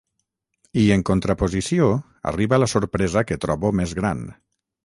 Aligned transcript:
I, 0.83 0.85
en 0.95 1.03
contraposició, 1.09 1.91
arriba 2.33 2.61
la 2.63 2.71
sorpresa 2.75 3.27
que 3.33 3.41
trobo 3.47 3.75
més 3.83 3.99
gran. 4.01 4.29